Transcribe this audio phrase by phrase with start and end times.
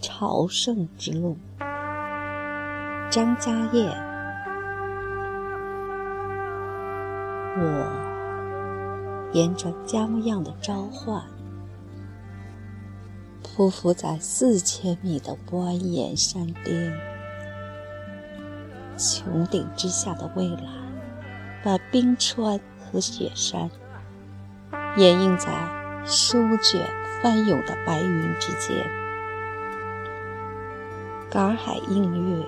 [0.00, 1.36] 朝圣之路。
[3.10, 3.90] 张家燕，
[7.58, 11.22] 我沿着江样的召唤，
[13.42, 16.96] 匍匐在四千米的蜿蜒山巅，
[18.96, 20.64] 穹顶之下的蔚蓝，
[21.64, 23.68] 把冰川和雪山
[24.96, 25.50] 掩映在
[26.06, 26.86] 舒卷
[27.20, 28.86] 翻涌的白云之间，
[31.30, 32.46] 洱海映月。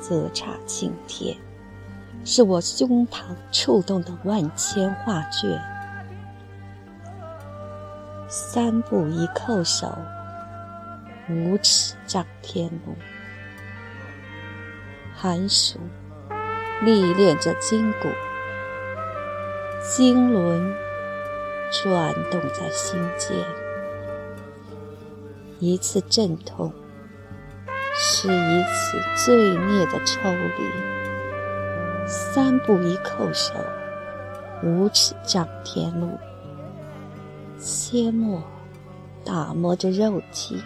[0.00, 1.36] 泽刹青天，
[2.24, 5.62] 是我胸膛触动的万千画卷。
[8.28, 9.96] 三步一叩首，
[11.30, 12.96] 五尺丈天路。
[15.14, 15.78] 寒暑
[16.80, 18.08] 历练着筋骨，
[19.88, 20.74] 经轮
[21.70, 23.36] 转动在心间，
[25.60, 26.74] 一次阵痛。
[28.04, 33.54] 是一次罪孽的抽离，三步一叩首，
[34.64, 36.18] 五尺丈天路。
[37.60, 38.42] 切莫
[39.24, 40.60] 打磨着肉体，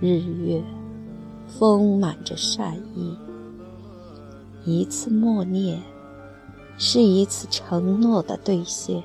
[0.00, 0.60] 日月
[1.46, 3.16] 丰满着善意。
[4.64, 5.80] 一次默念，
[6.76, 9.00] 是一次承诺的兑现。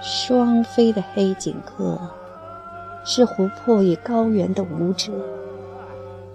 [0.00, 2.00] 双飞的黑颈鹤。
[3.04, 5.10] 是湖泊与高原的舞者，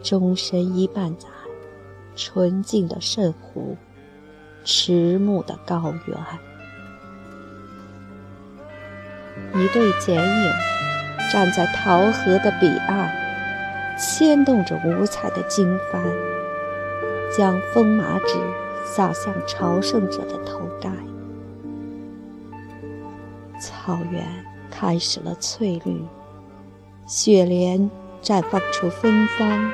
[0.01, 1.27] 终身依伴在
[2.15, 3.77] 纯净的圣湖、
[4.63, 6.17] 迟暮的高原。
[9.53, 10.51] 一对剪影
[11.31, 13.09] 站在桃河的彼岸，
[13.97, 16.01] 牵动着五彩的经幡，
[17.35, 18.35] 将风麻纸
[18.85, 20.89] 洒向朝圣者的头盖。
[23.61, 24.25] 草原
[24.69, 26.03] 开始了翠绿。
[27.07, 27.91] 雪莲
[28.23, 29.71] 绽放出芬芳，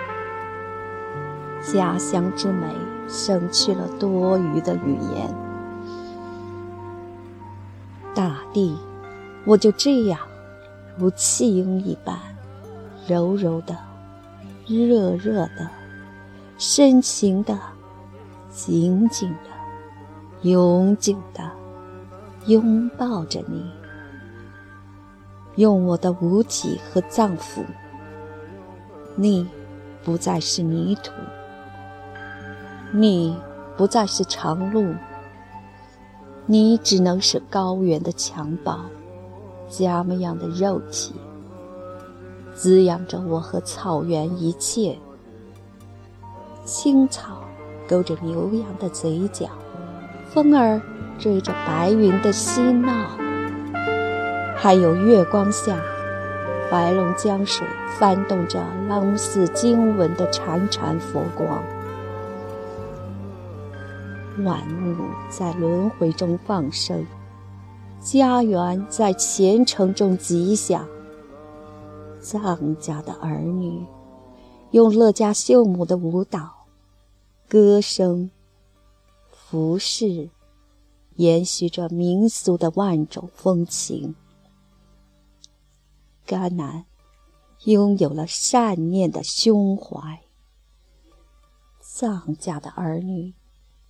[1.64, 2.68] 家乡之美
[3.08, 5.34] 省去了多余的语言。
[8.14, 8.78] 大地，
[9.46, 10.20] 我就这样
[10.98, 12.20] 如弃婴一般，
[13.08, 13.78] 柔柔的、
[14.68, 15.70] 热热的、
[16.58, 17.58] 深情的、
[18.50, 21.50] 紧紧的、永久的
[22.48, 23.72] 拥抱着你。
[25.56, 27.64] 用我的五体和脏腑，
[29.16, 29.48] 你
[30.04, 31.12] 不再是泥土，
[32.94, 33.38] 你
[33.76, 34.94] 不再是长路，
[36.46, 38.80] 你只能是高原的襁褓，
[39.70, 41.14] 家么样的肉体，
[42.56, 44.98] 滋养着我和草原一切。
[46.64, 47.42] 青草
[47.90, 49.50] 勾着牛羊的嘴角，
[50.30, 50.82] 风儿
[51.20, 53.21] 追着白云的嬉闹。
[54.64, 55.84] 还有月光下，
[56.70, 57.66] 白龙江水
[57.98, 61.64] 翻动着朗似经文的潺潺佛光，
[64.46, 67.04] 万物在轮回中放生，
[68.00, 70.88] 家园在虔诚中吉祥。
[72.20, 73.84] 藏家的儿女
[74.70, 76.68] 用乐家秀母的舞蹈、
[77.50, 78.30] 歌声、
[79.28, 80.30] 服饰，
[81.16, 84.14] 延续着民俗的万种风情。
[86.32, 86.86] 甘南
[87.66, 90.22] 拥有了善念的胸怀。
[91.82, 93.34] 藏家的儿女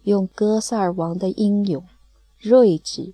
[0.02, 1.86] 用哥萨尔王的英勇、
[2.40, 3.14] 睿智、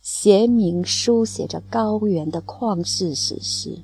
[0.00, 3.82] 贤明书写着高原的旷世史诗。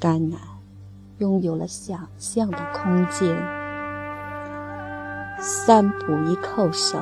[0.00, 0.40] 甘南
[1.18, 3.32] 拥有了想象的空间。
[5.40, 6.98] 三步一叩首，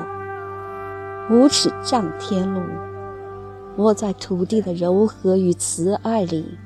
[1.34, 2.91] 五尺丈天路。
[3.76, 6.58] 我在土地的柔和与慈爱里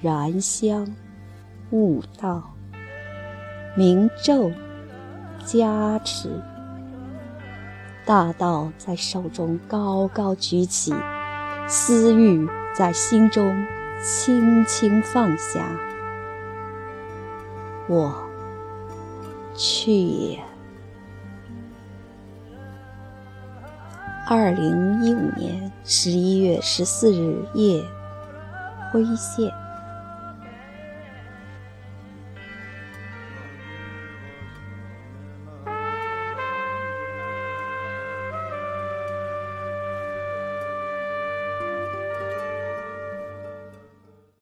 [0.00, 0.86] 燃香、
[1.70, 2.54] 悟道、
[3.76, 4.50] 明咒、
[5.44, 6.30] 加持，
[8.06, 10.94] 大道在手中高高举起，
[11.68, 13.66] 私欲在心中
[14.02, 15.78] 轻轻放下。
[17.88, 18.14] 我
[19.54, 20.49] 去也。
[24.32, 27.82] 二零一五年十一月十四日夜，
[28.92, 29.52] 辉县。